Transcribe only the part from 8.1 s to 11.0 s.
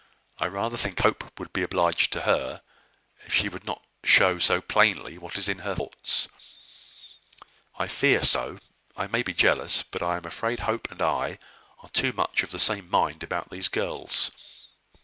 so, I may be jealous, but I am afraid Hope